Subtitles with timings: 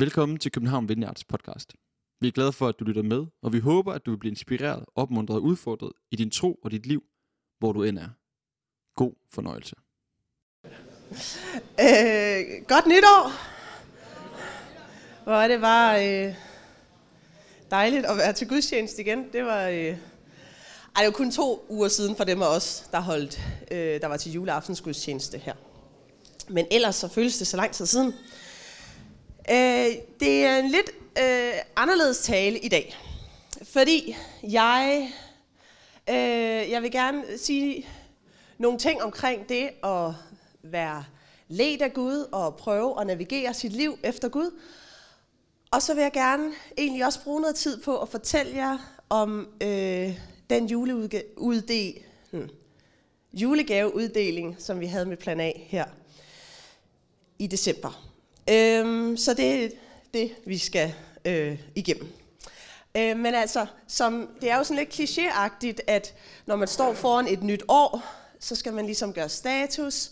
[0.00, 1.72] Velkommen til København Vineyards podcast.
[2.20, 4.30] Vi er glade for, at du lytter med, og vi håber, at du vil blive
[4.30, 7.02] inspireret, opmuntret og udfordret i din tro og dit liv,
[7.58, 8.08] hvor du end er.
[8.96, 9.74] God fornøjelse.
[11.80, 13.32] Øh, godt nytår!
[15.24, 16.34] Hvor er det bare øh,
[17.70, 19.32] dejligt at være til gudstjeneste igen.
[19.32, 19.96] Det var, øh, ej,
[20.96, 23.40] det var kun to uger siden for dem af os, der holdt,
[23.70, 25.54] øh, der var til juleaftens gudstjeneste her.
[26.48, 28.14] Men ellers så føles det så lang tid siden.
[29.50, 32.96] Øh, det er en lidt øh, anderledes tale i dag,
[33.62, 35.12] fordi jeg,
[36.08, 37.86] øh, jeg vil gerne sige
[38.58, 40.12] nogle ting omkring det at
[40.62, 41.04] være
[41.48, 44.60] led af Gud og prøve at navigere sit liv efter Gud.
[45.70, 48.78] Og så vil jeg gerne egentlig også bruge noget tid på at fortælle jer
[49.08, 50.18] om øh,
[50.50, 51.94] den juleuddel,
[52.30, 52.48] hmm,
[53.32, 55.84] julegaveuddeling, som vi havde med Plan A her
[57.38, 58.07] i december.
[58.50, 59.68] Øhm, så det er
[60.14, 60.94] det, vi skal
[61.24, 62.08] øh, igennem.
[62.96, 66.14] Øh, men altså, som, det er jo sådan lidt klichéagtigt, at
[66.46, 68.02] når man står foran et nyt år,
[68.40, 70.10] så skal man ligesom gøre status.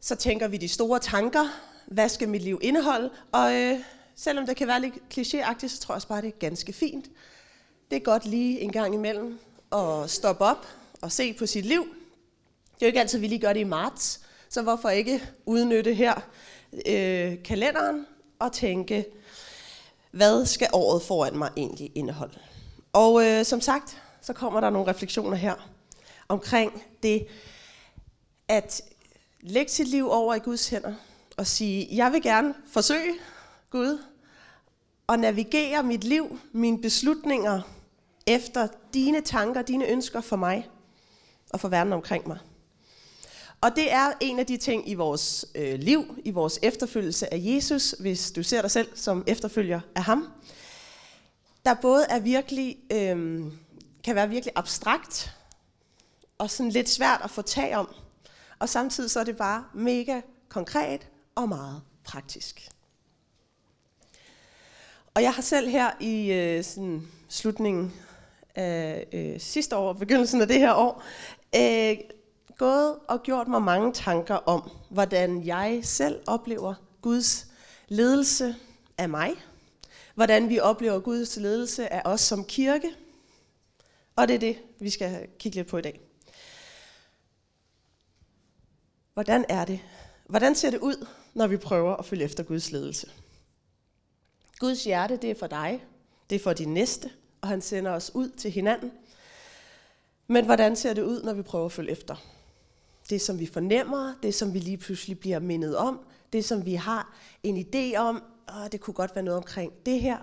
[0.00, 1.44] Så tænker vi de store tanker.
[1.86, 3.10] Hvad skal mit liv indeholde?
[3.32, 3.78] Og øh,
[4.16, 7.06] selvom det kan være lidt klichéagtigt, så tror jeg også bare, det er ganske fint.
[7.90, 9.38] Det er godt lige en gang imellem
[9.72, 10.66] at stoppe op
[11.00, 11.82] og se på sit liv.
[12.74, 15.94] Det er jo ikke altid, vi lige gør det i marts, så hvorfor ikke udnytte
[15.94, 16.20] her
[16.86, 18.06] øh, kalenderen
[18.38, 19.04] og tænke,
[20.10, 22.38] hvad skal året foran mig egentlig indeholde?
[22.92, 25.54] Og øh, som sagt, så kommer der nogle refleksioner her
[26.28, 27.26] omkring det
[28.48, 28.82] at
[29.40, 30.94] lægge sit liv over i Guds hænder
[31.36, 33.14] og sige, jeg vil gerne forsøge,
[33.70, 33.98] Gud,
[35.08, 37.60] at navigere mit liv, mine beslutninger
[38.26, 40.68] efter dine tanker, dine ønsker for mig
[41.50, 42.38] og for verden omkring mig.
[43.60, 47.38] Og det er en af de ting i vores øh, liv, i vores efterfølgelse af
[47.40, 50.28] Jesus, hvis du ser dig selv som efterfølger af ham,
[51.64, 53.42] der både er virkelig, øh,
[54.04, 55.34] kan være virkelig abstrakt,
[56.38, 57.94] og sådan lidt svært at få tag om,
[58.58, 62.68] og samtidig så er det bare mega konkret og meget praktisk.
[65.14, 67.92] Og jeg har selv her i øh, sådan slutningen
[68.54, 71.02] af øh, sidste år, begyndelsen af det her år,
[71.56, 71.98] øh,
[72.58, 77.46] gået og gjort mig mange tanker om, hvordan jeg selv oplever Guds
[77.88, 78.56] ledelse
[78.98, 79.34] af mig,
[80.14, 82.90] hvordan vi oplever Guds ledelse af os som kirke,
[84.16, 86.00] og det er det, vi skal kigge lidt på i dag.
[89.14, 89.80] Hvordan er det?
[90.28, 93.10] Hvordan ser det ud, når vi prøver at følge efter Guds ledelse?
[94.58, 95.84] Guds hjerte, det er for dig,
[96.30, 98.92] det er for din næste, og han sender os ud til hinanden.
[100.26, 102.16] Men hvordan ser det ud, når vi prøver at følge efter?
[103.10, 106.00] Det, som vi fornemmer, det, som vi lige pludselig bliver mindet om,
[106.32, 110.00] det, som vi har en idé om, og det kunne godt være noget omkring det
[110.00, 110.18] her.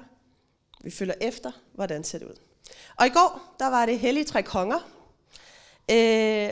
[0.83, 2.35] Vi følger efter, hvordan ser det ud.
[2.95, 4.89] Og i går, der var det hellige tre konger.
[5.91, 6.49] Øh,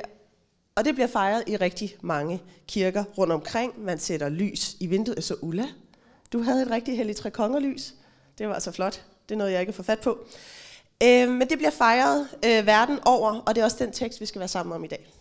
[0.75, 3.83] og det bliver fejret i rigtig mange kirker rundt omkring.
[3.83, 5.23] Man sætter lys i vinduet.
[5.23, 5.67] Så Ulla,
[6.33, 7.93] du havde et rigtig Hellige tre kongerlys.
[8.37, 9.03] Det var altså flot.
[9.29, 10.25] Det er noget, jeg ikke får fat på.
[11.03, 14.25] Øh, men det bliver fejret øh, verden over, og det er også den tekst, vi
[14.25, 15.12] skal være sammen om i dag.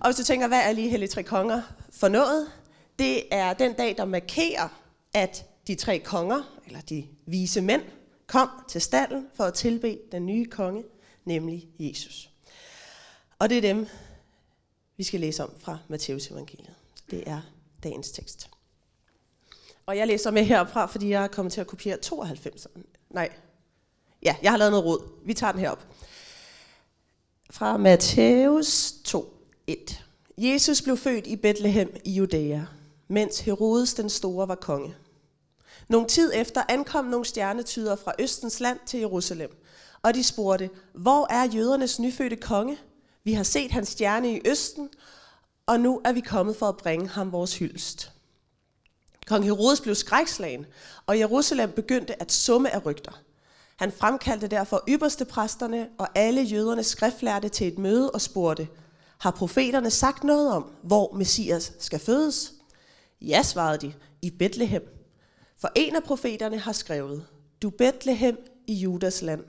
[0.00, 1.62] Og hvis du tænker, hvad er lige hellige tre konger
[1.92, 2.52] for noget?
[2.98, 4.68] Det er den dag, der markerer,
[5.14, 7.82] at de tre konger, eller de vise mænd,
[8.26, 10.84] kom til stallen for at tilbe den nye konge,
[11.24, 12.30] nemlig Jesus.
[13.38, 13.86] Og det er dem,
[14.96, 16.74] vi skal læse om fra Matteus evangeliet.
[17.10, 17.40] Det er
[17.82, 18.50] dagens tekst.
[19.86, 22.66] Og jeg læser med herfra, fordi jeg er kommet til at kopiere 92.
[23.10, 23.32] Nej,
[24.22, 25.08] ja, jeg har lavet noget råd.
[25.24, 25.86] Vi tager den herop.
[27.50, 29.39] Fra Matthæus 2,
[29.70, 30.04] 1.
[30.38, 32.60] Jesus blev født i Bethlehem i Judæa,
[33.08, 34.94] mens Herodes den Store var konge.
[35.88, 39.64] Nogle tid efter ankom nogle stjernetyder fra Østens land til Jerusalem,
[40.02, 42.78] og de spurgte, hvor er jødernes nyfødte konge?
[43.24, 44.88] Vi har set hans stjerne i Østen,
[45.66, 48.12] og nu er vi kommet for at bringe ham vores hyldest.
[49.26, 50.66] Kong Herodes blev skrækslagen,
[51.06, 53.22] og Jerusalem begyndte at summe af rygter.
[53.76, 58.68] Han fremkaldte derfor ypperste præsterne og alle jødernes skriftlærte til et møde og spurgte,
[59.20, 62.52] har profeterne sagt noget om, hvor Messias skal fødes?
[63.20, 64.82] Ja, svarede de, i Bethlehem.
[65.58, 67.26] For en af profeterne har skrevet,
[67.62, 69.44] du Bethlehem i Judas land.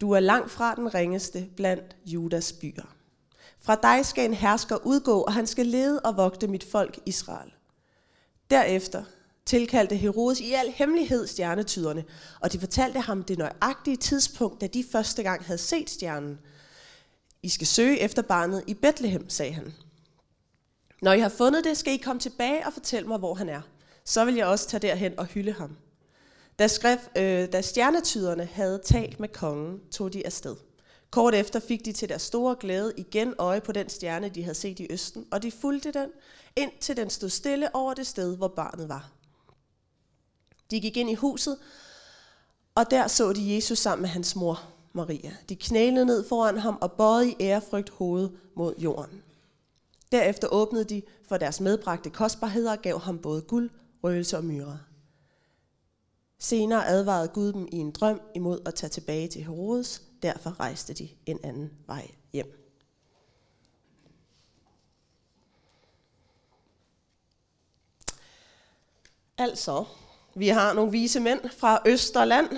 [0.00, 2.94] Du er langt fra den ringeste blandt Judas byer.
[3.60, 7.52] Fra dig skal en hersker udgå, og han skal lede og vogte mit folk Israel.
[8.50, 9.04] Derefter
[9.46, 12.04] tilkaldte Herodes i al hemmelighed stjernetyderne,
[12.40, 16.38] og de fortalte ham det nøjagtige tidspunkt, da de første gang havde set stjernen.
[17.42, 19.74] I skal søge efter barnet i Bethlehem, sagde han.
[21.02, 23.60] Når I har fundet det, skal I komme tilbage og fortælle mig, hvor han er.
[24.04, 25.76] så vil jeg også tage derhen og hylde ham.
[26.58, 30.56] Da, skrev, øh, da stjernetyderne havde talt med kongen, tog de afsted.
[31.10, 34.54] Kort efter fik de til deres store glæde igen øje på den stjerne, de havde
[34.54, 36.08] set i østen, og de fulgte den,
[36.56, 39.10] indtil den stod stille over det sted, hvor barnet var.
[40.70, 41.58] De gik ind i huset,
[42.74, 45.36] og der så de Jesus sammen med hans mor, Maria.
[45.48, 49.22] De knælede ned foran ham og bøjede i ærefrygt hovedet mod jorden.
[50.12, 53.70] Derefter åbnede de for deres medbragte kostbarheder og gav ham både guld,
[54.04, 54.78] røgelse og myre.
[56.38, 60.94] Senere advarede Gud dem i en drøm imod at tage tilbage til Herodes, derfor rejste
[60.94, 62.58] de en anden vej hjem.
[69.38, 69.84] Altså,
[70.34, 72.48] vi har nogle vise mænd fra Østerland,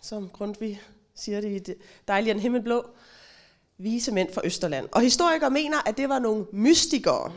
[0.00, 0.82] som Grundtvig
[1.22, 1.76] siger det i det
[2.08, 2.86] dejlige den himmelblå.
[3.78, 4.88] Vise mænd fra Østerland.
[4.92, 7.32] Og historikere mener, at det var nogle mystikere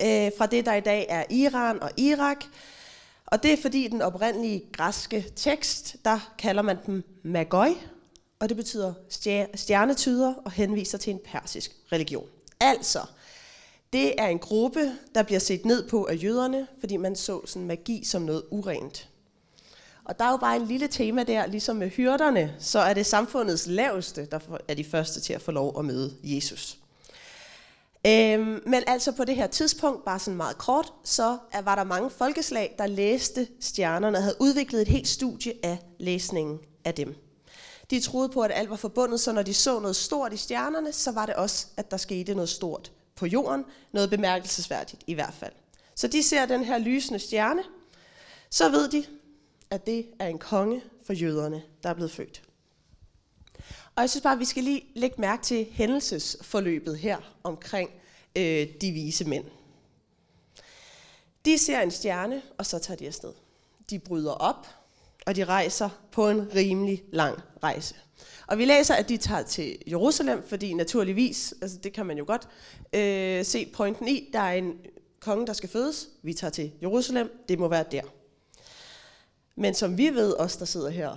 [0.00, 2.44] øh, fra det, der i dag er Iran og Irak.
[3.26, 7.76] Og det er fordi den oprindelige græske tekst, der kalder man dem magoi,
[8.38, 8.94] og det betyder
[9.54, 12.28] stjernetyder og henviser til en persisk religion.
[12.60, 13.00] Altså,
[13.92, 17.66] det er en gruppe, der bliver set ned på af jøderne, fordi man så sådan
[17.66, 19.08] magi som noget urent.
[20.04, 23.06] Og der er jo bare en lille tema der, ligesom med hyrderne, så er det
[23.06, 26.78] samfundets laveste, der er de første til at få lov at møde Jesus.
[28.06, 32.10] Øhm, men altså på det her tidspunkt, bare sådan meget kort, så var der mange
[32.10, 37.14] folkeslag, der læste stjernerne og havde udviklet et helt studie af læsningen af dem.
[37.90, 40.92] De troede på, at alt var forbundet, så når de så noget stort i stjernerne,
[40.92, 43.64] så var det også, at der skete noget stort på jorden.
[43.92, 45.52] Noget bemærkelsesværdigt i hvert fald.
[45.94, 47.62] Så de ser den her lysende stjerne,
[48.50, 49.04] så ved de,
[49.74, 52.42] at det er en konge for jøderne, der er blevet født.
[53.96, 57.90] Og jeg synes bare, at vi skal lige lægge mærke til hændelsesforløbet her omkring
[58.36, 59.44] øh, de vise mænd.
[61.44, 63.32] De ser en stjerne, og så tager de afsted.
[63.90, 64.66] De bryder op,
[65.26, 67.94] og de rejser på en rimelig lang rejse.
[68.46, 72.24] Og vi læser, at de tager til Jerusalem, fordi naturligvis, altså det kan man jo
[72.26, 72.48] godt
[72.92, 74.78] øh, se pointen i, der er en
[75.20, 76.08] konge, der skal fødes.
[76.22, 78.02] Vi tager til Jerusalem, det må være der.
[79.56, 81.16] Men som vi ved, os der sidder her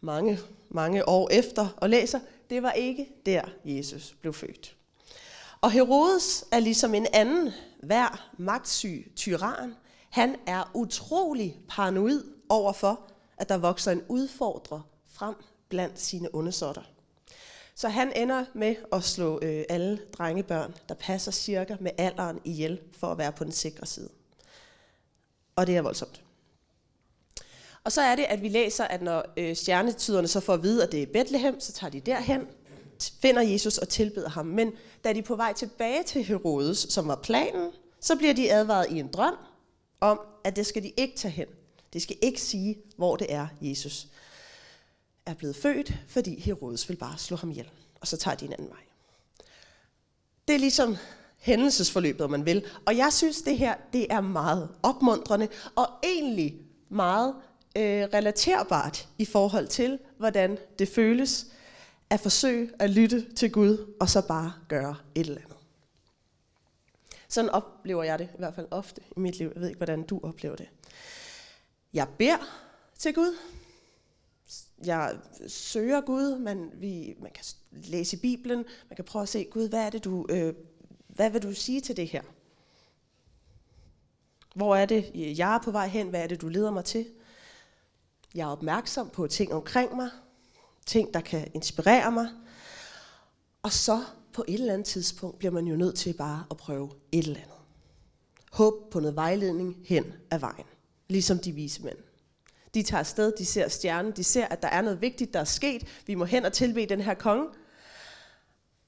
[0.00, 0.38] mange,
[0.68, 2.20] mange år efter og læser,
[2.50, 4.76] det var ikke der, Jesus blev født.
[5.60, 7.52] Og Herodes er ligesom en anden,
[7.82, 9.74] hver magtsyg tyran.
[10.10, 13.00] Han er utrolig paranoid overfor,
[13.38, 15.34] at der vokser en udfordrer frem
[15.68, 16.82] blandt sine undersåtter.
[17.74, 22.80] Så han ender med at slå øh, alle drengebørn, der passer cirka med alderen ihjel,
[22.92, 24.08] for at være på den sikre side.
[25.56, 26.22] Og det er voldsomt.
[27.84, 30.82] Og så er det, at vi læser, at når øh, stjernetyderne så får at vide,
[30.82, 32.46] at det er Bethlehem, så tager de derhen,
[33.20, 34.46] finder Jesus og tilbeder ham.
[34.46, 34.72] Men
[35.04, 38.86] da de er på vej tilbage til Herodes, som var planen, så bliver de advaret
[38.90, 39.34] i en drøm
[40.00, 41.46] om, at det skal de ikke tage hen.
[41.92, 44.06] Det skal ikke sige, hvor det er, Jesus
[45.26, 47.70] er blevet født, fordi Herodes vil bare slå ham ihjel.
[48.00, 48.80] Og så tager de en anden vej.
[50.48, 50.96] Det er ligesom
[51.38, 52.64] hændelsesforløbet, om man vil.
[52.86, 57.34] Og jeg synes, det her det er meget opmuntrende, og egentlig meget
[57.76, 61.46] øh, relaterbart i forhold til, hvordan det føles
[62.10, 65.56] at forsøge at lytte til Gud, og så bare gøre et eller andet.
[67.28, 69.50] Sådan oplever jeg det i hvert fald ofte i mit liv.
[69.54, 70.68] Jeg ved ikke, hvordan du oplever det.
[71.94, 72.38] Jeg beder
[72.98, 73.36] til Gud.
[74.84, 75.16] Jeg
[75.48, 76.38] søger Gud.
[76.38, 78.64] Man, vi, man kan læse i Bibelen.
[78.88, 80.54] Man kan prøve at se, Gud, hvad er det, du, øh,
[81.08, 82.22] hvad vil du sige til det her?
[84.54, 86.08] Hvor er det, jeg er på vej hen?
[86.08, 87.06] Hvad er det, du leder mig til?
[88.34, 90.10] Jeg er opmærksom på ting omkring mig.
[90.86, 92.28] Ting, der kan inspirere mig.
[93.62, 96.90] Og så på et eller andet tidspunkt bliver man jo nødt til bare at prøve
[97.12, 97.56] et eller andet.
[98.52, 100.66] Håb på noget vejledning hen ad vejen
[101.10, 101.96] ligesom de vise mænd.
[102.74, 105.44] De tager afsted, de ser stjernen, de ser, at der er noget vigtigt, der er
[105.44, 105.86] sket.
[106.06, 107.46] Vi må hen og tilbe den her konge.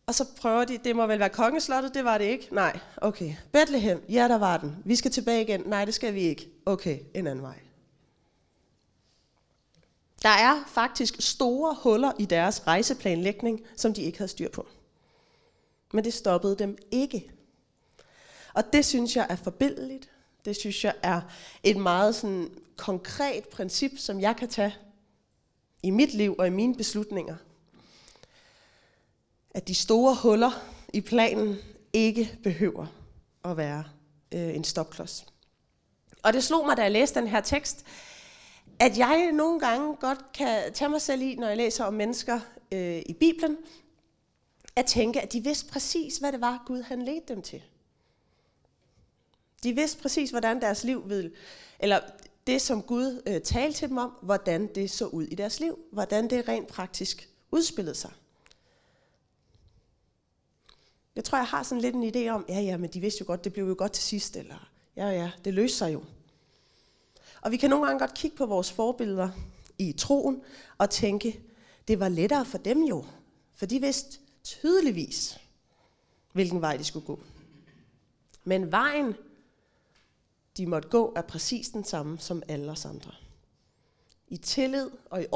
[0.06, 2.48] Og så prøver de, det må vel være kongeslottet, det var det ikke?
[2.54, 3.34] Nej, okay.
[3.52, 4.76] Bethlehem, ja, der var den.
[4.84, 5.62] Vi skal tilbage igen.
[5.66, 6.48] Nej, det skal vi ikke.
[6.66, 7.58] Okay, en anden vej.
[10.22, 14.68] Der er faktisk store huller i deres rejseplanlægning, som de ikke havde styr på.
[15.92, 17.30] Men det stoppede dem ikke.
[18.54, 20.10] Og det synes jeg er forbindeligt,
[20.44, 21.20] det synes jeg er
[21.62, 24.74] et meget sådan konkret princip, som jeg kan tage
[25.82, 27.36] i mit liv og i mine beslutninger.
[29.50, 30.50] At de store huller
[30.92, 31.58] i planen
[31.92, 32.86] ikke behøver
[33.44, 33.84] at være
[34.32, 35.26] øh, en stopklods.
[36.22, 37.84] Og det slog mig, da jeg læste den her tekst,
[38.82, 42.40] at jeg nogle gange godt kan tage mig selv i, når jeg læser om mennesker
[42.72, 43.56] øh, i Bibelen,
[44.76, 47.62] at tænke, at de vidste præcis, hvad det var, Gud han ledte dem til.
[49.62, 51.32] De vidste præcis, hvordan deres liv ville,
[51.78, 52.00] eller
[52.46, 55.78] det, som Gud øh, talte til dem om, hvordan det så ud i deres liv,
[55.92, 58.12] hvordan det rent praktisk udspillede sig.
[61.16, 63.26] Jeg tror, jeg har sådan lidt en idé om, ja, ja, men de vidste jo
[63.26, 66.04] godt, det blev jo godt til sidst, eller ja, ja, det løste sig jo.
[67.42, 69.30] Og vi kan nogle gange godt kigge på vores forbilleder
[69.78, 70.42] i troen
[70.78, 71.40] og tænke,
[71.88, 73.04] det var lettere for dem jo,
[73.54, 75.40] for de vidste tydeligvis,
[76.32, 77.20] hvilken vej de skulle gå.
[78.44, 79.14] Men vejen,
[80.56, 83.10] de måtte gå, er præcis den samme som alle os andre.
[84.28, 85.26] I tillid og i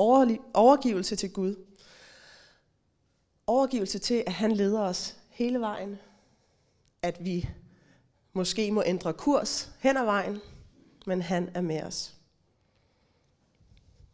[0.54, 1.54] overgivelse til Gud.
[3.46, 5.98] Overgivelse til, at han leder os hele vejen.
[7.02, 7.48] At vi
[8.32, 10.40] måske må ændre kurs hen ad vejen,
[11.06, 12.14] men han er med os.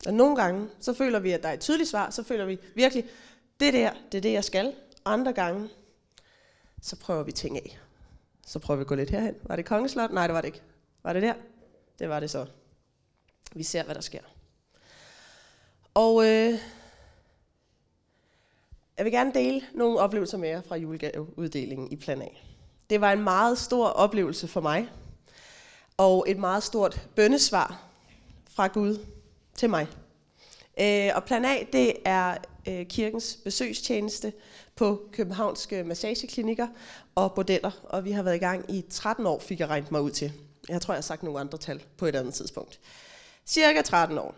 [0.07, 2.59] Og nogle gange, så føler vi, at der er et tydeligt svar, så føler vi
[2.75, 3.05] virkelig,
[3.61, 4.75] det der, det er det, jeg skal.
[5.05, 5.69] Andre gange,
[6.83, 7.79] så prøver vi ting af.
[8.47, 9.35] Så prøver vi at gå lidt herhen.
[9.43, 10.13] Var det kongeslot?
[10.13, 10.63] Nej, det var det ikke.
[11.03, 11.35] Var det der?
[11.99, 12.47] Det var det så.
[13.55, 14.21] Vi ser, hvad der sker.
[15.95, 16.59] Og øh,
[18.97, 22.29] jeg vil gerne dele nogle oplevelser med jer fra julegaveuddelingen i Plan A.
[22.91, 24.89] Det var en meget stor oplevelse for mig,
[26.03, 27.83] og et meget stort bøndesvar
[28.51, 29.07] fra Gud
[29.55, 29.87] til mig.
[30.81, 32.37] Øh, og Plan A, det er
[32.69, 34.33] øh, kirkens besøgstjeneste
[34.77, 36.67] på københavnske massageklinikker
[37.15, 40.03] og bordeller, og vi har været i gang i 13 år, fik jeg regnet mig
[40.03, 40.33] ud til.
[40.69, 42.81] Jeg tror, jeg har sagt nogle andre tal på et andet tidspunkt.
[43.47, 44.35] Cirka 13 år.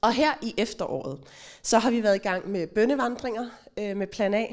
[0.00, 1.20] Og her i efteråret,
[1.62, 4.46] så har vi været i gang med bønnevandringer øh, med plan A.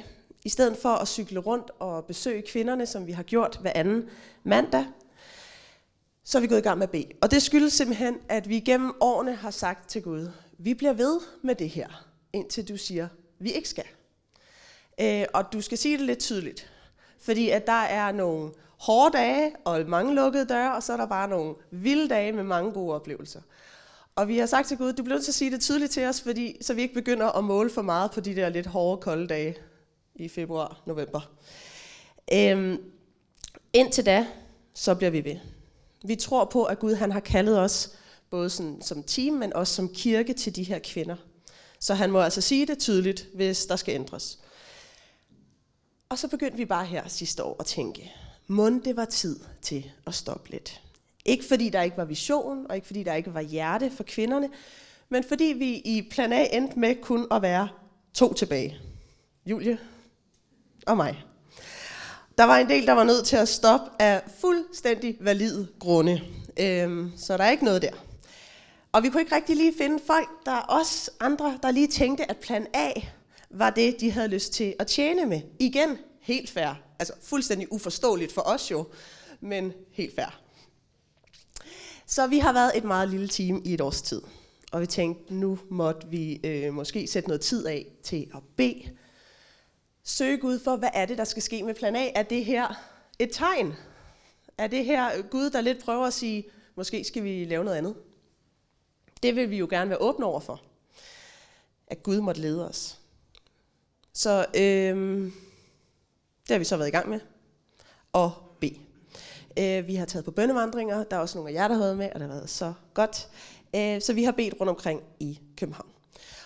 [0.44, 4.10] I stedet for at cykle rundt og besøge kvinderne, som vi har gjort hver anden
[4.44, 4.86] mandag,
[6.24, 6.96] så er vi gået i gang med B.
[7.22, 11.20] Og det skyldes simpelthen, at vi gennem årene har sagt til Gud, vi bliver ved
[11.44, 13.08] med det her, indtil du siger,
[13.40, 13.86] vi ikke skal.
[15.02, 16.70] Øh, og du skal sige det lidt tydeligt.
[17.20, 21.06] Fordi at der er nogle hårde dage og mange lukkede døre, og så er der
[21.06, 23.42] bare nogle vilde dage med mange gode oplevelser.
[24.16, 26.06] Og vi har sagt til Gud, du bliver nødt til at sige det tydeligt til
[26.06, 29.02] os, fordi, så vi ikke begynder at måle for meget på de der lidt hårde,
[29.02, 29.56] kolde dage
[30.16, 31.32] i februar, november.
[32.34, 32.78] Øhm,
[33.74, 34.28] indtil da,
[34.74, 35.53] så bliver vi ved.
[36.04, 37.92] Vi tror på, at Gud han har kaldet os,
[38.30, 41.16] både sådan, som team, men også som kirke til de her kvinder.
[41.80, 44.40] Så han må altså sige det tydeligt, hvis der skal ændres.
[46.10, 48.12] Og så begyndte vi bare her sidste år at tænke,
[48.48, 50.82] mund det var tid til at stoppe lidt.
[51.26, 54.50] Ikke fordi der ikke var vision, og ikke fordi der ikke var hjerte for kvinderne,
[55.10, 57.70] men fordi vi i plan A endte med kun at være
[58.14, 58.78] to tilbage.
[59.46, 59.80] Julie
[60.88, 61.24] og mig.
[62.38, 66.22] Der var en del, der var nødt til at stoppe af fuldstændig valide grunde.
[66.60, 67.92] Øhm, så der er ikke noget der.
[68.92, 70.88] Og vi kunne ikke rigtig lige finde folk, der er
[71.20, 72.92] andre, der lige tænkte, at plan A
[73.50, 75.42] var det, de havde lyst til at tjene med.
[75.60, 76.74] Igen, helt fair.
[77.00, 78.86] Altså fuldstændig uforståeligt for os jo,
[79.42, 80.40] men helt fair.
[82.08, 84.22] Så vi har været et meget lille team i et års tid.
[84.72, 88.84] Og vi tænkte, nu måtte vi øh, måske sætte noget tid af til at bede.
[90.04, 92.10] Søge Gud for, hvad er det, der skal ske med plan A?
[92.16, 92.68] Er det her
[93.20, 93.74] et tegn?
[94.58, 96.44] Er det her Gud, der lidt prøver at sige,
[96.76, 97.96] måske skal vi lave noget andet?
[99.24, 100.62] Det vil vi jo gerne være åbne over for.
[101.88, 103.00] At Gud måtte lede os.
[104.14, 105.24] Så øh,
[106.48, 107.20] det har vi så været i gang med.
[108.14, 108.32] Og
[108.62, 108.64] B.
[109.60, 111.04] Øh, vi har taget på bønnevandringer.
[111.04, 112.74] Der er også nogle af jer, der har været med, og det har været så
[112.94, 113.30] godt.
[113.76, 115.90] Øh, så vi har bedt rundt omkring i København.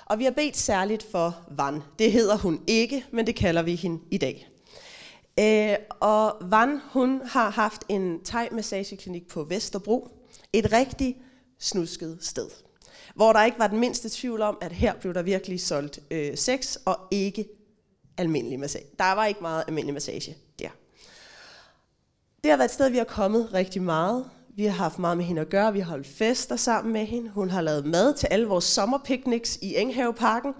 [0.09, 1.81] Og vi har bedt særligt for Van.
[1.99, 4.49] Det hedder hun ikke, men det kalder vi hende i dag.
[5.39, 10.09] Øh, og Van, hun har haft en thai-massageklinik på Vesterbro.
[10.53, 11.17] Et rigtig
[11.59, 12.49] snusket sted.
[13.15, 16.37] Hvor der ikke var den mindste tvivl om, at her blev der virkelig solgt øh,
[16.37, 17.47] sex og ikke
[18.17, 18.85] almindelig massage.
[18.99, 20.69] Der var ikke meget almindelig massage der.
[22.43, 24.29] Det har været et sted, vi har kommet rigtig meget.
[24.57, 25.73] Vi har haft meget med hende at gøre.
[25.73, 27.29] Vi har holdt fester sammen med hende.
[27.29, 30.53] Hun har lavet mad til alle vores sommerpicnics i Enghaveparken.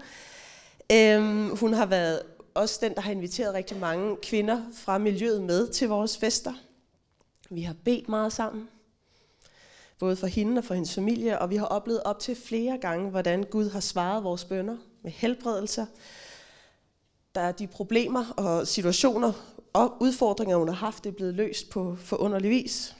[0.92, 2.22] Øhm, hun har været
[2.54, 6.52] også den, der har inviteret rigtig mange kvinder fra miljøet med til vores fester.
[7.50, 8.68] Vi har bedt meget sammen.
[9.98, 11.38] Både for hende og for hendes familie.
[11.38, 15.10] Og vi har oplevet op til flere gange, hvordan Gud har svaret vores bønder med
[15.10, 15.86] helbredelser.
[17.34, 19.32] Der er de problemer og situationer,
[19.72, 22.94] og udfordringer, hun har haft, det er blevet løst på forunderlig vis.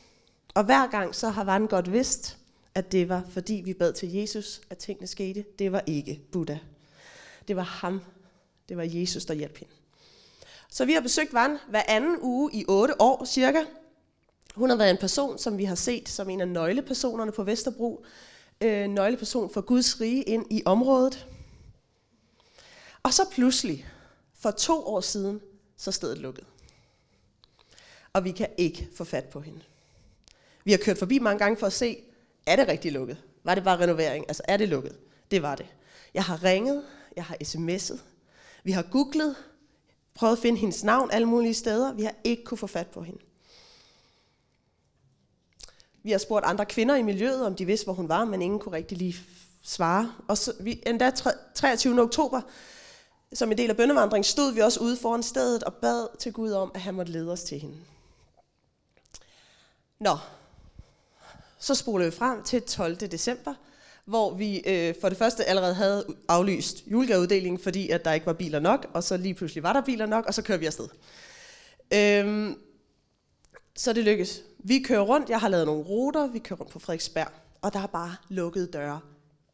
[0.59, 2.39] Og hver gang så har Van godt vidst,
[2.75, 5.45] at det var fordi vi bad til Jesus, at tingene skete.
[5.59, 6.59] Det var ikke Buddha.
[7.49, 8.03] Det var ham.
[8.69, 9.73] Det var Jesus, der hjalp hende.
[10.71, 13.65] Så vi har besøgt Van hver anden uge i otte år cirka.
[14.55, 18.05] Hun har været en person, som vi har set som en af nøglepersonerne på Vesterbro.
[18.61, 21.27] Øh, nøgleperson for Guds rige ind i området.
[23.03, 23.87] Og så pludselig,
[24.35, 25.41] for to år siden,
[25.77, 26.45] så stedet lukket
[28.13, 29.61] og vi kan ikke få fat på hende.
[30.69, 32.03] Vi har kørt forbi mange gange for at se,
[32.47, 33.17] er det rigtig lukket?
[33.45, 34.25] Var det bare renovering?
[34.29, 34.99] Altså, er det lukket?
[35.31, 35.67] Det var det.
[36.15, 36.85] Jeg har ringet,
[37.17, 37.99] jeg har sms'et,
[38.65, 39.37] vi har googlet,
[40.15, 41.93] prøvet at finde hendes navn alle mulige steder.
[41.93, 43.21] Vi har ikke kunne få fat på hende.
[46.03, 48.61] Vi har spurgt andre kvinder i miljøet, om de vidste, hvor hun var, men ingen
[48.61, 49.17] kunne rigtig lige
[49.63, 50.13] svare.
[50.29, 51.13] Og så, vi, endda
[51.55, 52.03] 23.
[52.03, 52.41] oktober,
[53.33, 56.51] som en del af bøndevandringen, stod vi også ude foran stedet og bad til Gud
[56.51, 57.77] om, at han måtte lede os til hende.
[60.01, 60.19] Nå,
[61.59, 62.97] så spoler vi frem til 12.
[62.97, 63.55] december,
[64.05, 68.33] hvor vi øh, for det første allerede havde aflyst julegaveuddelingen, fordi at der ikke var
[68.33, 70.89] biler nok, og så lige pludselig var der biler nok, og så kører vi afsted.
[71.95, 72.59] Øhm,
[73.77, 74.43] så det lykkes.
[74.59, 77.29] Vi kører rundt, jeg har lavet nogle ruter, vi kører rundt på Frederiksberg,
[77.63, 79.01] og der er bare lukkede døre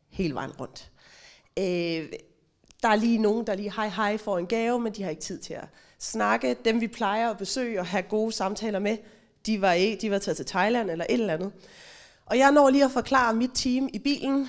[0.09, 0.91] hele vejen rundt.
[1.59, 2.09] Øh,
[2.83, 5.23] der er lige nogen, der lige hej hej får en gave, men de har ikke
[5.23, 5.69] tid til at
[5.99, 6.57] snakke.
[6.65, 8.97] Dem vi plejer at besøge og have gode samtaler med,
[9.47, 11.53] de var, ikke, de var taget til Thailand eller et eller andet.
[12.27, 14.49] Og jeg når lige at forklare mit team i bilen.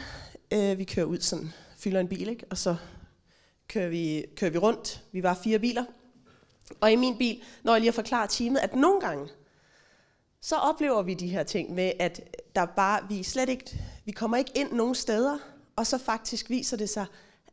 [0.54, 2.46] Øh, vi kører ud sådan, fylder en bil, ikke?
[2.50, 2.76] og så
[3.68, 5.04] kører vi, kører vi rundt.
[5.12, 5.84] Vi var fire biler.
[6.82, 9.28] Og i min bil når jeg lige at forklare teamet, at nogle gange,
[10.42, 12.22] så oplever vi de her ting med, at
[12.56, 15.38] der bare, vi slet ikke, vi kommer ikke ind nogen steder,
[15.76, 17.06] og så faktisk viser det sig,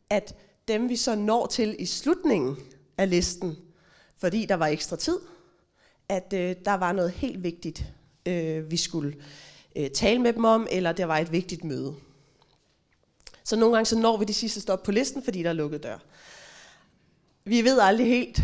[0.09, 0.35] at
[0.67, 2.57] dem vi så når til i slutningen
[2.97, 3.57] af listen,
[4.17, 5.19] fordi der var ekstra tid,
[6.09, 7.85] at øh, der var noget helt vigtigt,
[8.25, 9.15] øh, vi skulle
[9.75, 11.95] øh, tale med dem om, eller der var et vigtigt møde.
[13.43, 15.83] Så nogle gange så når vi de sidste stop på listen, fordi der er lukket
[15.83, 15.97] dør.
[17.45, 18.43] Vi ved aldrig helt,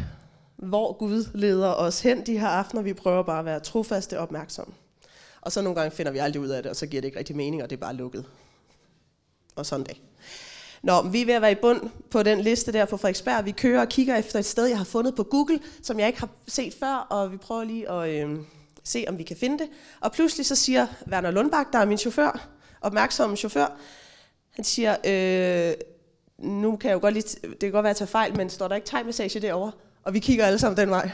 [0.56, 2.82] hvor Gud leder os hen de her aftener.
[2.82, 4.74] Vi prøver bare at være trofaste og opmærksomme.
[5.42, 7.20] Og så nogle gange finder vi aldrig ud af det, og så giver det ikke
[7.20, 8.26] rigtig mening, og det er bare lukket.
[9.56, 10.02] Og sådan dag.
[10.82, 13.46] Nå, vi er ved at være i bund på den liste der på Frederiksberg.
[13.46, 16.20] Vi kører og kigger efter et sted, jeg har fundet på Google, som jeg ikke
[16.20, 18.40] har set før, og vi prøver lige at øh,
[18.84, 19.70] se, om vi kan finde det.
[20.00, 22.50] Og pludselig så siger Werner Lundbak, der er min chauffør,
[22.82, 23.78] opmærksom chauffør,
[24.60, 25.74] han siger, øh,
[26.38, 28.68] nu kan jeg jo godt lige, det kan godt være at tage fejl, men står
[28.68, 29.72] der ikke time message derovre?
[30.04, 31.12] Og vi kigger alle sammen den vej.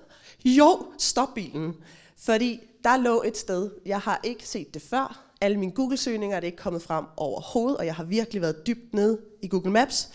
[0.44, 1.74] jo, stop bilen.
[2.18, 5.24] Fordi der lå et sted, jeg har ikke set det før.
[5.40, 8.94] Alle mine Google-søgninger er det ikke kommet frem overhovedet, og jeg har virkelig været dybt
[8.94, 10.08] ned i Google Maps.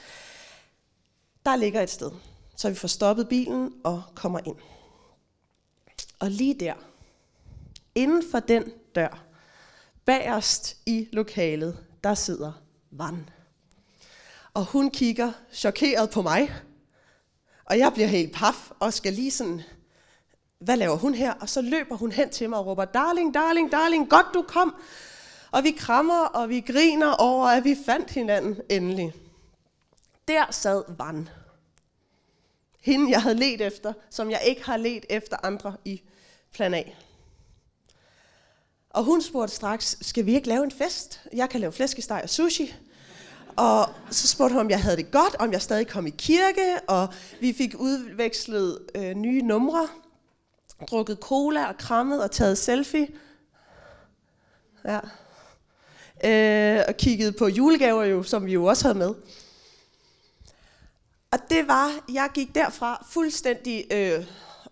[1.45, 2.11] Der ligger et sted,
[2.55, 4.55] så vi får stoppet bilen og kommer ind.
[6.19, 6.73] Og lige der,
[7.95, 8.63] inden for den
[8.95, 9.23] dør,
[10.05, 12.51] bagerst i lokalet, der sidder
[12.91, 13.29] Van.
[14.53, 16.51] Og hun kigger chokeret på mig,
[17.65, 19.61] og jeg bliver helt paf og skal lige sådan,
[20.59, 21.33] hvad laver hun her?
[21.33, 24.75] Og så løber hun hen til mig og råber, darling, darling, darling, godt du kom.
[25.51, 29.13] Og vi krammer, og vi griner over, at vi fandt hinanden endelig.
[30.27, 31.29] Der sad Van.
[32.85, 36.01] Hende, jeg havde let efter, som jeg ikke har let efter andre i
[36.53, 36.83] plan A.
[38.89, 41.21] Og hun spurgte straks, skal vi ikke lave en fest?
[41.33, 42.75] Jeg kan lave flæskesteg og sushi.
[43.55, 46.79] Og så spurgte hun, om jeg havde det godt, om jeg stadig kom i kirke,
[46.87, 47.07] og
[47.41, 49.87] vi fik udvekslet øh, nye numre,
[50.89, 53.07] drukket cola og krammet og taget selfie.
[54.85, 54.99] Ja.
[56.23, 59.13] Øh, og kigget på julegaver, jo, som vi jo også havde med.
[61.35, 64.25] Og det var, jeg gik derfra fuldstændig øh,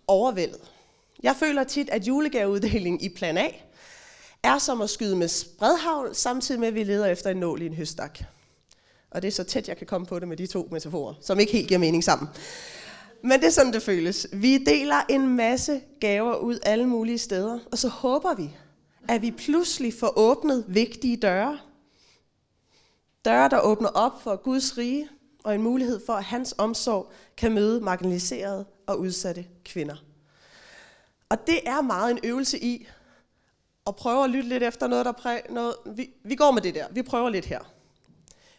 [0.06, 0.60] overvældet.
[1.22, 3.48] Jeg føler tit, at julegaveuddeling i plan A
[4.42, 7.66] er som at skyde med spredhavl, samtidig med, at vi leder efter en nål i
[7.66, 8.18] en høstak.
[9.10, 11.40] Og det er så tæt, jeg kan komme på det med de to metaforer, som
[11.40, 12.28] ikke helt giver mening sammen.
[13.22, 14.26] Men det er sådan, det føles.
[14.32, 18.50] Vi deler en masse gaver ud alle mulige steder, og så håber vi,
[19.08, 21.58] at vi pludselig får åbnet vigtige døre.
[23.24, 25.08] Døre, der åbner op for Guds rige,
[25.44, 29.96] og en mulighed for, at hans omsorg kan møde marginaliserede og udsatte kvinder.
[31.28, 32.88] Og det er meget en øvelse i
[33.86, 35.40] at prøve at lytte lidt efter noget, der præ...
[35.50, 35.74] noget.
[35.86, 36.86] Vi, vi går med det der.
[36.90, 37.60] Vi prøver lidt her.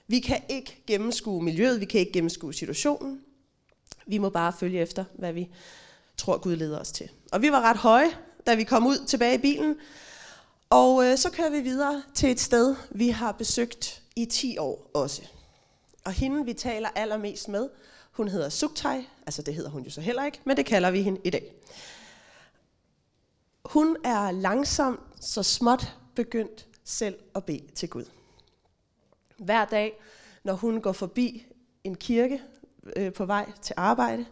[0.08, 3.22] Vi kan ikke gennemskue miljøet, vi kan ikke gennemskue situationen.
[4.08, 5.50] Vi må bare følge efter, hvad vi
[6.18, 7.10] tror Gud leder os til.
[7.32, 8.10] Og vi var ret høje,
[8.48, 9.76] da vi kom ud tilbage i bilen.
[10.70, 14.92] Og øh, så kører vi videre til et sted, vi har besøgt i 10 år
[14.94, 15.22] også.
[16.06, 17.70] Og hende, vi taler allermest med,
[18.12, 21.02] hun hedder Suktai, altså det hedder hun jo så heller ikke, men det kalder vi
[21.02, 21.54] hende i dag.
[23.66, 28.06] Hun er langsomt, så småt begyndt selv at bede til Gud.
[29.38, 30.02] Hver dag,
[30.44, 31.46] når hun går forbi
[31.84, 32.42] en kirke
[32.96, 34.26] øh, på vej til arbejde,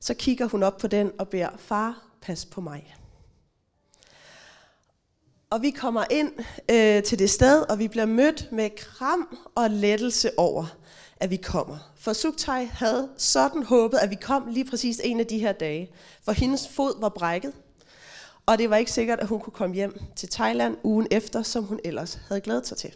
[0.00, 2.96] så kigger hun op på den og beder, far, pas på mig.
[5.50, 6.32] Og vi kommer ind
[6.70, 10.66] øh, til det sted, og vi bliver mødt med kram og lettelse over,
[11.22, 11.78] at vi kommer.
[11.96, 15.90] For Suktai havde sådan håbet, at vi kom lige præcis en af de her dage,
[16.24, 17.52] for hendes fod var brækket.
[18.46, 21.64] Og det var ikke sikkert, at hun kunne komme hjem til Thailand ugen efter, som
[21.64, 22.94] hun ellers havde glædet sig til.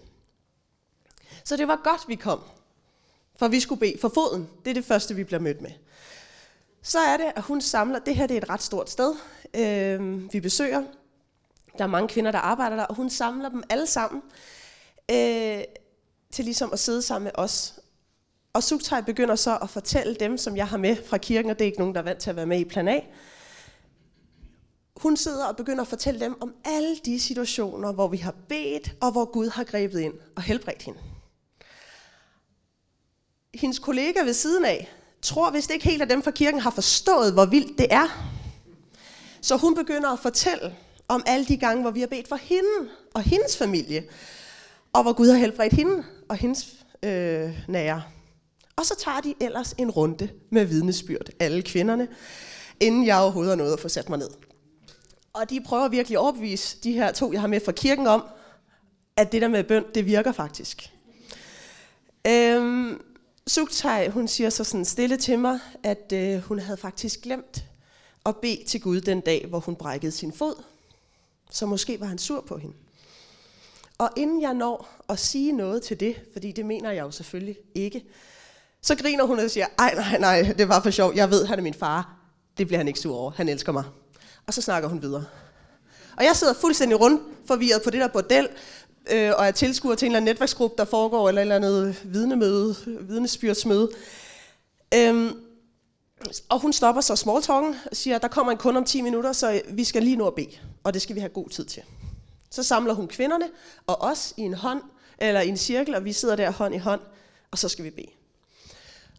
[1.45, 2.41] Så det var godt, vi kom.
[3.37, 4.49] For vi skulle bede for foden.
[4.65, 5.71] Det er det første, vi bliver mødt med.
[6.83, 9.15] Så er det, at hun samler, det her det er et ret stort sted,
[9.55, 10.83] øh, vi besøger.
[11.79, 14.23] Der er mange kvinder, der arbejder der, og hun samler dem alle sammen
[15.11, 15.65] øh,
[16.31, 17.81] til ligesom at sidde sammen med os.
[18.57, 21.64] Og Sugtej begynder så at fortælle dem, som jeg har med fra kirken, og det
[21.64, 23.01] er ikke nogen, der er vant til at være med i plan A.
[24.97, 28.95] Hun sidder og begynder at fortælle dem om alle de situationer, hvor vi har bedt,
[29.01, 30.99] og hvor Gud har grebet ind og helbredt hende.
[33.55, 34.88] Hendes kollega ved siden af
[35.23, 38.33] tror vist ikke helt, at dem fra kirken har forstået, hvor vildt det er.
[39.40, 40.77] Så hun begynder at fortælle
[41.09, 44.05] om alle de gange, hvor vi har bedt for hende og hendes familie,
[44.92, 48.03] og hvor Gud har helbredt hende og hendes øh, nære.
[48.77, 52.09] Og så tager de ellers en runde med vidnesbyrd, alle kvinderne,
[52.81, 54.31] inden jeg overhovedet har nået at få sat mig ned.
[55.33, 58.25] Og de prøver virkelig at overbevise de her to, jeg har med fra kirken om,
[59.17, 60.91] at det der med bøn, det virker faktisk.
[62.27, 63.01] Øhm,
[63.47, 67.65] Sugtej, hun siger så sådan stille til mig, at øh, hun havde faktisk glemt
[68.27, 70.62] at bede til Gud den dag, hvor hun brækkede sin fod.
[71.51, 72.75] Så måske var han sur på hende.
[73.99, 77.57] Og inden jeg når at sige noget til det, fordi det mener jeg jo selvfølgelig
[77.75, 78.05] ikke,
[78.87, 81.59] så griner hun og siger, ej nej, nej, det var for sjov, jeg ved, han
[81.59, 82.16] er min far.
[82.59, 83.85] Det bliver han ikke sur over, han elsker mig.
[84.46, 85.25] Og så snakker hun videre.
[86.16, 88.49] Og jeg sidder fuldstændig rundt forvirret på det der bordel,
[89.11, 92.01] øh, og er tilskuer til en eller anden netværksgruppe, der foregår, eller et eller andet
[92.05, 93.90] vidnemøde, vidnesbyrdsmøde.
[94.94, 95.33] Øhm,
[96.49, 99.62] og hun stopper så smalltalken og siger, der kommer en kunde om 10 minutter, så
[99.68, 100.51] vi skal lige nå at bede,
[100.85, 101.83] og det skal vi have god tid til.
[102.51, 103.46] Så samler hun kvinderne
[103.87, 104.83] og os i en hånd,
[105.18, 107.01] eller i en cirkel, og vi sidder der hånd i hånd,
[107.51, 108.11] og så skal vi bede.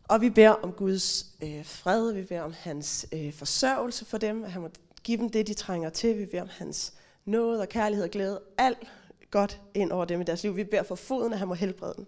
[0.08, 4.44] Og vi beder om Guds øh, fred, vi beder om hans øh, forsørgelse for dem,
[4.44, 4.70] at han må
[5.04, 6.18] give dem det, de trænger til.
[6.18, 6.94] Vi beder om hans
[7.26, 8.88] nåde og kærlighed og glæde, alt
[9.32, 10.56] godt ind over dem i deres liv.
[10.56, 12.06] Vi beder for foden, at han må helbrede dem.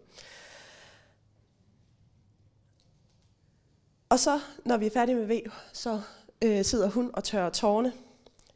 [4.09, 6.01] Og så, når vi er færdige med V, så
[6.41, 7.93] øh, sidder hun og tørrer tårne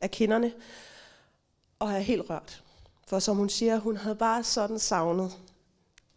[0.01, 0.53] af kinderne,
[1.79, 2.63] og er helt rørt.
[3.07, 5.31] For som hun siger, hun havde bare sådan savnet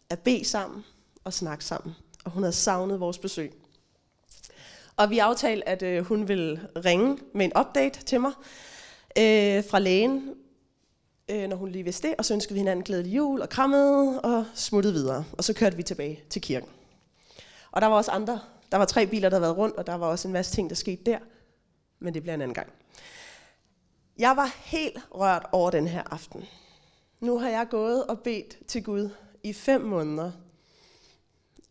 [0.09, 0.85] at bede sammen
[1.23, 1.95] og snakke sammen.
[2.27, 3.53] Og hun havde savnet vores besøg.
[4.95, 8.31] Og vi aftalte, at øh, hun ville ringe med en update til mig
[9.17, 10.33] øh, fra lægen,
[11.29, 14.21] øh, når hun lige vidste det, og så ønskede vi hinanden glædelig jul og krammede
[14.21, 15.25] og smuttede videre.
[15.37, 16.69] Og så kørte vi tilbage til kirken.
[17.71, 18.39] Og der var også andre.
[18.71, 20.69] Der var tre biler, der havde været rundt, og der var også en masse ting,
[20.69, 21.19] der skete der.
[21.99, 22.69] Men det bliver en anden gang.
[24.17, 26.45] Jeg var helt rørt over den her aften.
[27.19, 29.09] Nu har jeg gået og bedt til Gud
[29.43, 30.31] i fem måneder.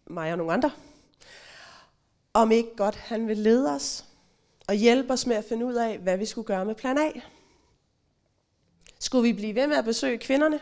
[0.06, 0.70] Mig og nogle andre.
[2.32, 4.04] Om ikke godt han vil lede os
[4.68, 7.10] og hjælpe os med at finde ud af, hvad vi skulle gøre med plan A.
[8.98, 10.60] Skulle vi blive ved med at besøge kvinderne?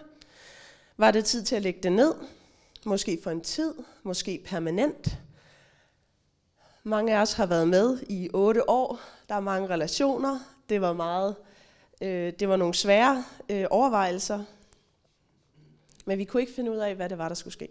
[0.96, 2.14] Var det tid til at lægge det ned?
[2.84, 5.18] Måske for en tid, måske permanent.
[6.82, 9.00] Mange af os har været med i otte år.
[9.28, 10.38] Der er mange relationer.
[10.68, 11.36] Det var meget,
[12.00, 14.44] øh, det var nogle svære øh, overvejelser.
[16.04, 17.68] Men vi kunne ikke finde ud af, hvad det var, der skulle ske.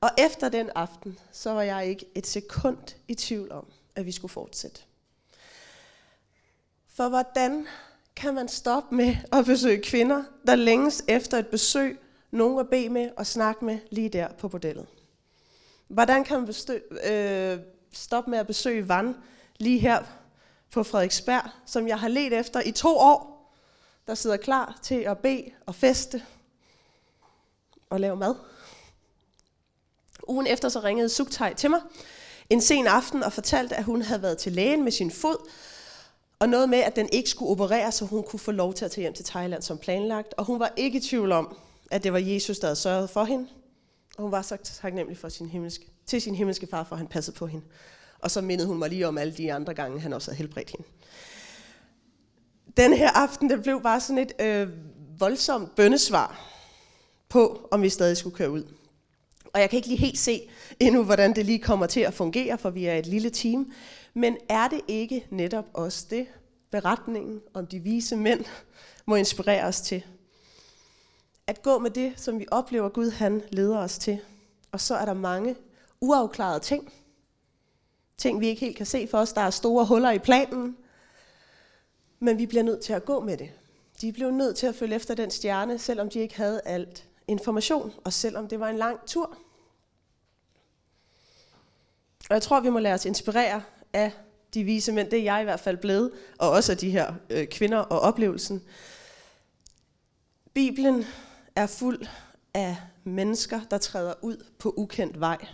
[0.00, 4.12] Og efter den aften, så var jeg ikke et sekund i tvivl om, at vi
[4.12, 4.80] skulle fortsætte.
[6.88, 7.66] For hvordan
[8.16, 11.98] kan man stoppe med at besøge kvinder, der længes efter et besøg,
[12.30, 14.86] nogen at bede med og snakke med lige der på bordellet?
[15.88, 17.58] Hvordan kan man bestø- øh,
[17.92, 19.16] stoppe med at besøge Van
[19.58, 20.02] lige her
[20.70, 23.52] på Frederiksberg, som jeg har let efter i to år,
[24.06, 26.22] der sidder klar til at bede og feste
[27.90, 28.34] og lave mad?
[30.30, 31.80] Ugen efter så ringede Sugtej til mig
[32.50, 35.48] en sen aften og fortalte, at hun havde været til lægen med sin fod,
[36.38, 38.90] og noget med, at den ikke skulle opereres, så hun kunne få lov til at
[38.90, 40.34] tage hjem til Thailand som planlagt.
[40.36, 41.56] Og hun var ikke i tvivl om,
[41.90, 43.46] at det var Jesus, der havde sørget for hende.
[44.16, 47.06] Og hun var så taknemmelig for sin himmelske, til sin himmelske far, for at han
[47.06, 47.66] passede på hende.
[48.18, 50.70] Og så mindede hun mig lige om alle de andre gange, han også havde helbredt
[50.70, 50.88] hende.
[52.76, 54.68] Den her aften, det blev bare sådan et øh,
[55.18, 56.46] voldsomt bøndesvar
[57.28, 58.64] på, om vi stadig skulle køre ud.
[59.52, 60.48] Og jeg kan ikke lige helt se
[60.80, 63.72] endnu, hvordan det lige kommer til at fungere, for vi er et lille team.
[64.14, 66.26] Men er det ikke netop også det,
[66.70, 68.44] beretningen om de vise mænd
[69.06, 70.04] må inspirere os til?
[71.46, 74.18] At gå med det, som vi oplever Gud han leder os til.
[74.72, 75.56] Og så er der mange
[76.00, 76.92] uafklarede ting.
[78.18, 79.32] Ting, vi ikke helt kan se for os.
[79.32, 80.76] Der er store huller i planen.
[82.18, 83.50] Men vi bliver nødt til at gå med det.
[84.00, 87.92] De blev nødt til at følge efter den stjerne, selvom de ikke havde alt information,
[88.04, 89.36] og selvom det var en lang tur.
[92.30, 93.62] Og jeg tror, vi må lade os inspirere
[93.92, 94.12] af
[94.54, 97.14] de vise mænd, det er jeg i hvert fald blevet, og også af de her
[97.30, 98.62] øh, kvinder og oplevelsen.
[100.54, 101.04] Bibelen
[101.56, 102.06] er fuld
[102.54, 105.46] af mennesker, der træder ud på ukendt vej,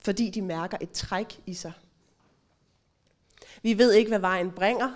[0.00, 1.72] fordi de mærker et træk i sig.
[3.62, 4.94] Vi ved ikke, hvad vejen bringer,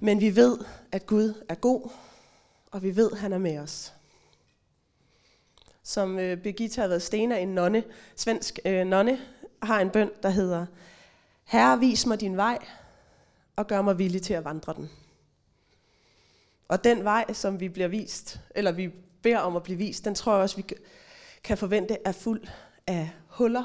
[0.00, 0.58] men vi ved,
[0.92, 1.90] at Gud er god,
[2.70, 3.92] og vi ved, at han er med os.
[5.82, 7.84] Som øh, Birgitta har været Stena, en nonne,
[8.16, 9.20] svensk øh, nonne,
[9.62, 10.66] har en bøn, der hedder,
[11.44, 12.58] Herre, vis mig din vej,
[13.56, 14.90] og gør mig villig til at vandre den.
[16.68, 18.90] Og den vej, som vi bliver vist, eller vi
[19.22, 20.64] beder om at blive vist, den tror jeg også, vi
[21.44, 22.48] kan forvente er fuld
[22.86, 23.64] af huller.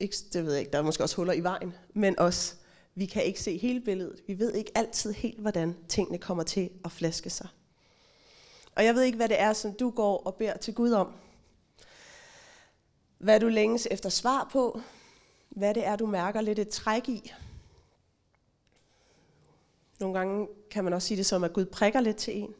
[0.00, 2.54] Ikke, det ved jeg ikke, der er måske også huller i vejen, men også,
[2.94, 4.20] vi kan ikke se hele billedet.
[4.26, 7.48] Vi ved ikke altid helt, hvordan tingene kommer til at flaske sig.
[8.76, 11.12] Og jeg ved ikke, hvad det er, som du går og beder til Gud om.
[13.18, 14.80] Hvad du længes efter svar på.
[15.48, 17.32] Hvad det er, du mærker lidt et træk i.
[20.00, 22.54] Nogle gange kan man også sige det som, at Gud prikker lidt til en.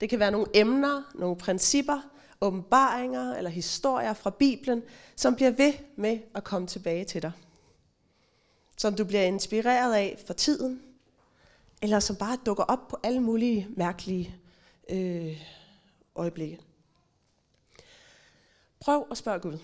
[0.00, 2.00] Det kan være nogle emner, nogle principper,
[2.40, 4.82] åbenbaringer eller historier fra Bibelen,
[5.16, 7.32] som bliver ved med at komme tilbage til dig.
[8.76, 10.82] Som du bliver inspireret af for tiden,
[11.82, 14.36] eller som bare dukker op på alle mulige mærkelige
[14.88, 15.42] øh,
[16.16, 16.58] øjeblikke.
[18.80, 19.58] Prøv at spørge Gud,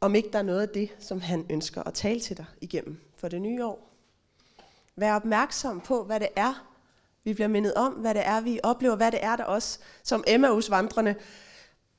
[0.00, 3.00] om ikke der er noget af det, som han ønsker at tale til dig igennem
[3.16, 3.90] for det nye år.
[4.96, 6.74] Vær opmærksom på, hvad det er,
[7.24, 10.24] vi bliver mindet om, hvad det er, vi oplever, hvad det er, der også, som
[10.26, 11.14] Emmaus vandrende,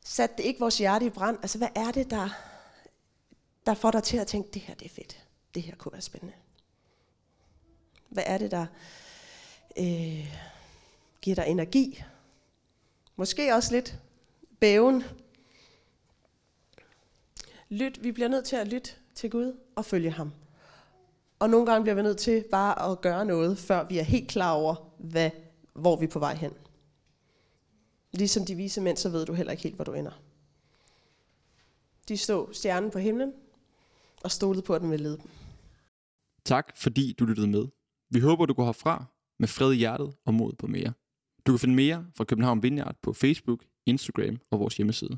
[0.06, 1.38] satte det ikke vores hjerte i brand.
[1.42, 2.30] Altså, hvad er det, der,
[3.66, 5.24] der får dig til at tænke, det her det er fedt,
[5.56, 6.34] det her kunne være spændende.
[8.10, 8.66] Hvad er det, der
[9.78, 10.36] øh,
[11.22, 12.04] giver dig energi?
[13.16, 14.00] Måske også lidt
[14.60, 15.04] bæven.
[17.70, 20.32] Lyt, vi bliver nødt til at lytte til Gud og følge ham.
[21.40, 24.30] Og nogle gange bliver vi nødt til bare at gøre noget, før vi er helt
[24.30, 25.32] klar over, hvad,
[25.74, 26.54] hvor vi er på vej hen.
[28.12, 30.22] Ligesom de vise mænd, så ved du heller ikke helt, hvor du ender.
[32.08, 33.34] De stod stjernen på himlen
[34.24, 35.30] og stolede på, at den ville lede dem.
[36.46, 37.68] Tak fordi du lyttede med.
[38.10, 39.06] Vi håber, du går herfra
[39.38, 40.94] med fred i hjertet og mod på mere.
[41.48, 45.18] Du kan finde mere fra København Vineyard på Facebook, Instagram og vores hjemmeside.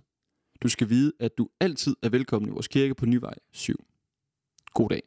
[0.62, 3.86] Du skal vide, at du altid er velkommen i vores kirke på Nyvej 7.
[4.74, 5.02] God dag.